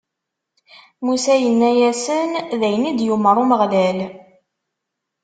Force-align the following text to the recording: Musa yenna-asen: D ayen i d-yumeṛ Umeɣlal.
Musa 1.05 1.35
yenna-asen: 1.41 2.31
D 2.59 2.61
ayen 2.67 2.89
i 2.89 2.91
d-yumeṛ 2.97 3.35
Umeɣlal. 3.43 3.97